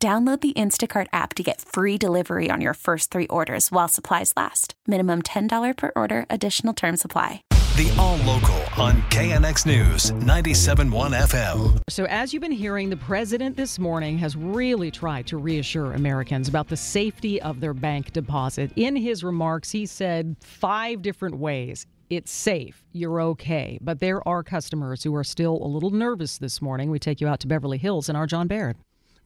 [0.00, 4.32] Download the Instacart app to get free delivery on your first three orders while supplies
[4.36, 4.74] last.
[4.86, 7.42] Minimum $10 per order, additional term supply.
[7.76, 11.80] The All Local on KNX News 97.1 FM.
[11.88, 16.48] So, as you've been hearing, the president this morning has really tried to reassure Americans
[16.48, 18.70] about the safety of their bank deposit.
[18.76, 23.78] In his remarks, he said five different ways it's safe, you're okay.
[23.82, 26.90] But there are customers who are still a little nervous this morning.
[26.90, 28.76] We take you out to Beverly Hills and our John Baird.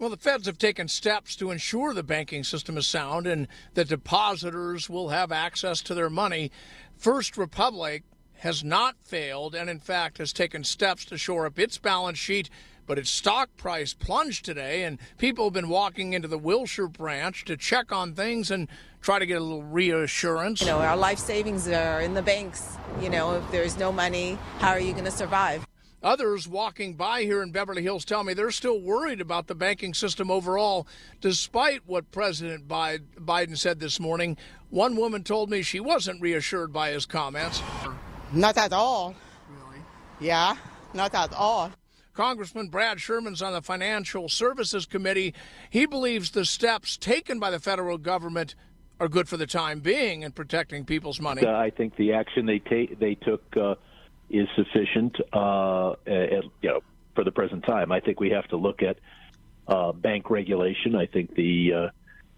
[0.02, 3.86] Well, the feds have taken steps to ensure the banking system is sound and that
[3.86, 6.50] depositors will have access to their money.
[6.96, 8.02] First Republic
[8.38, 12.50] has not failed and, in fact, has taken steps to shore up its balance sheet.
[12.84, 17.44] But its stock price plunged today, and people have been walking into the Wilshire branch
[17.44, 18.66] to check on things and
[19.02, 20.62] try to get a little reassurance.
[20.62, 22.76] You know, our life savings are in the banks.
[23.00, 25.64] You know, if there's no money, how are you going to survive?
[26.02, 29.94] Others walking by here in Beverly Hills tell me they're still worried about the banking
[29.94, 30.86] system overall,
[31.20, 34.36] despite what President Biden said this morning.
[34.70, 37.62] One woman told me she wasn't reassured by his comments.
[38.32, 39.14] Not at all.
[39.48, 39.82] Really?
[40.18, 40.56] Yeah,
[40.92, 41.70] not at all.
[42.14, 45.34] Congressman Brad Sherman's on the Financial Services Committee.
[45.70, 48.54] He believes the steps taken by the federal government
[49.00, 51.44] are good for the time being in protecting people's money.
[51.44, 53.74] Uh, I think the action they take they took uh,
[54.32, 56.80] is sufficient, uh, at, you know,
[57.14, 57.92] for the present time.
[57.92, 58.98] I think we have to look at
[59.68, 60.96] uh, bank regulation.
[60.96, 61.88] I think the uh,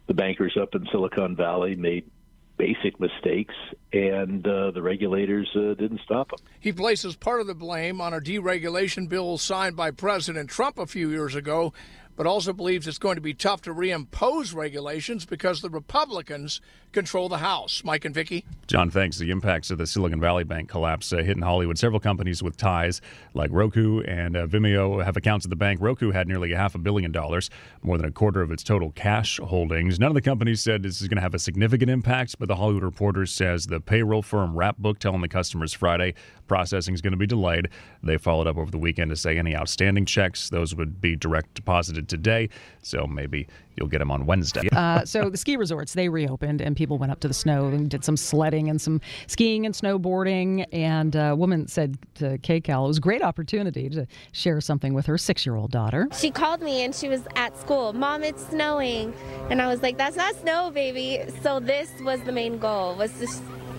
[0.06, 2.10] the bankers up in Silicon Valley made
[2.56, 3.54] basic mistakes,
[3.92, 6.38] and uh, the regulators uh, didn't stop them.
[6.60, 10.86] He places part of the blame on a deregulation bill signed by President Trump a
[10.86, 11.72] few years ago
[12.16, 16.60] but also believes it's going to be tough to reimpose regulations because the Republicans
[16.92, 17.82] control the House.
[17.84, 18.44] Mike and Vicky.
[18.68, 19.18] John, thanks.
[19.18, 21.76] The impacts of the Silicon Valley Bank collapse uh, hit in Hollywood.
[21.76, 23.00] Several companies with ties,
[23.34, 25.80] like Roku and uh, Vimeo, have accounts at the bank.
[25.80, 27.50] Roku had nearly a half a billion dollars,
[27.82, 29.98] more than a quarter of its total cash holdings.
[29.98, 32.56] None of the companies said this is going to have a significant impact, but the
[32.56, 36.14] Hollywood Reporter says the payroll firm Wrapbook telling the customers Friday
[36.46, 37.68] processing is going to be delayed.
[38.02, 41.54] They followed up over the weekend to say any outstanding checks, those would be direct
[41.54, 42.48] deposited today.
[42.82, 44.68] So maybe you'll get them on Wednesday.
[44.72, 47.90] uh, so the ski resorts they reopened and people went up to the snow and
[47.90, 50.66] did some sledding and some skiing and snowboarding.
[50.72, 55.06] And a woman said to KCAL it was a great opportunity to share something with
[55.06, 56.08] her six-year-old daughter.
[56.18, 57.92] She called me and she was at school.
[57.92, 59.12] Mom, it's snowing,
[59.50, 63.10] and I was like, "That's not snow, baby." So this was the main goal was
[63.18, 63.26] to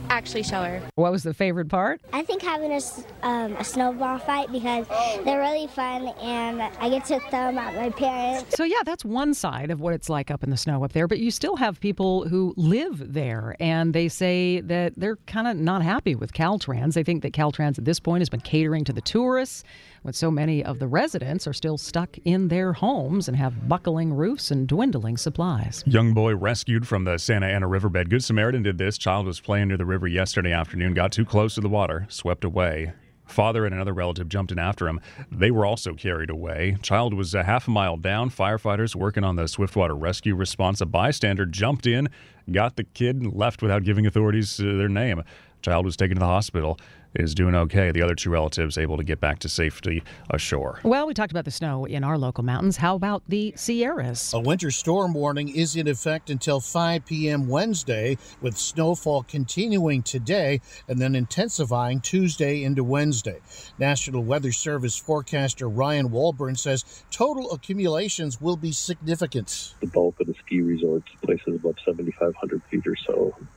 [0.09, 0.81] actually show her.
[0.95, 2.01] What was the favorite part?
[2.13, 2.81] I think having a,
[3.25, 4.87] um, a snowball fight because
[5.23, 8.55] they're really fun and I get to throw them at my parents.
[8.55, 11.07] So, yeah, that's one side of what it's like up in the snow up there.
[11.07, 15.57] But you still have people who live there and they say that they're kind of
[15.57, 16.93] not happy with Caltrans.
[16.93, 19.63] They think that Caltrans at this point has been catering to the tourists
[20.05, 24.13] when so many of the residents are still stuck in their homes and have buckling
[24.13, 25.83] roofs and dwindling supplies.
[25.87, 28.11] Young boy rescued from the Santa Ana riverbed.
[28.11, 28.99] Good Samaritan did this.
[28.99, 32.43] Child was playing near the river yesterday afternoon, got too close to the water, swept
[32.43, 32.93] away.
[33.25, 34.99] Father and another relative jumped in after him.
[35.31, 36.77] They were also carried away.
[36.83, 38.29] Child was a half a mile down.
[38.29, 40.81] Firefighters working on the swiftwater rescue response.
[40.81, 42.09] A bystander jumped in,
[42.51, 45.23] got the kid, and left without giving authorities uh, their name.
[45.63, 46.77] Child was taken to the hospital
[47.15, 47.91] is doing okay.
[47.91, 50.79] The other two relatives able to get back to safety ashore.
[50.83, 52.77] Well, we talked about the snow in our local mountains.
[52.77, 54.33] How about the Sierras?
[54.33, 57.47] A winter storm warning is in effect until 5 p.m.
[57.47, 63.39] Wednesday, with snowfall continuing today and then intensifying Tuesday into Wednesday.
[63.79, 69.75] National Weather Service forecaster Ryan Walburn says total accumulations will be significant.
[69.81, 73.54] The bulk of the ski resorts, places above 7,500 feet or so, it's, it's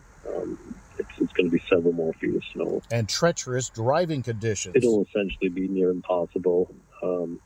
[1.39, 2.83] going to be several more feet of snow.
[2.91, 4.75] And treacherous driving conditions.
[4.77, 6.75] It'll essentially be near impossible.
[7.03, 7.41] Um,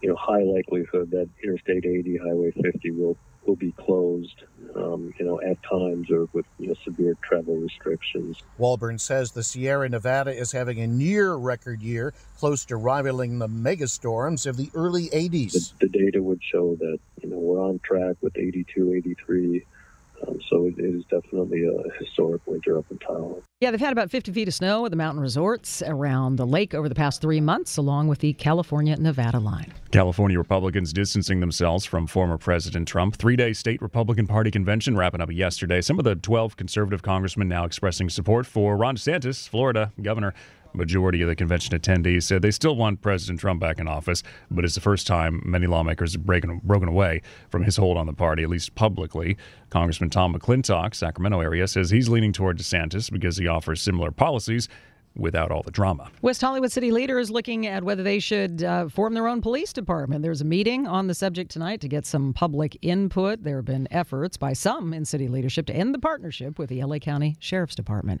[0.00, 4.44] you know, high likelihood that Interstate 80, Highway 50 will will be closed,
[4.76, 8.40] um, you know, at times or with you know severe travel restrictions.
[8.58, 13.48] Walburn says the Sierra Nevada is having a near record year, close to rivaling the
[13.48, 15.74] megastorms of the early 80s.
[15.78, 19.66] The, the data would show that you know we're on track with 82, 83
[20.26, 23.42] Um, so it, it is definitely a historic winter up in Tahoe.
[23.60, 26.74] Yeah, they've had about 50 feet of snow at the mountain resorts around the lake
[26.74, 29.72] over the past three months, along with the California Nevada line.
[29.92, 33.16] California Republicans distancing themselves from former President Trump.
[33.16, 35.80] Three day state Republican Party convention wrapping up yesterday.
[35.80, 40.34] Some of the 12 conservative congressmen now expressing support for Ron DeSantis, Florida governor.
[40.74, 44.64] Majority of the convention attendees said they still want President Trump back in office, but
[44.64, 48.12] it's the first time many lawmakers have broken, broken away from his hold on the
[48.12, 49.36] party, at least publicly.
[49.70, 54.68] Congressman Tom McClintock, Sacramento area, says he's leaning toward DeSantis because he offers similar policies
[55.16, 56.10] without all the drama.
[56.22, 60.22] West Hollywood city leaders looking at whether they should uh, form their own police department.
[60.22, 63.42] There's a meeting on the subject tonight to get some public input.
[63.42, 66.82] There have been efforts by some in city leadership to end the partnership with the
[66.82, 68.20] LA County Sheriff's Department.